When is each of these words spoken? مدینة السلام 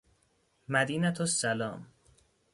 مدینة 0.67 1.13
السلام 1.21 1.85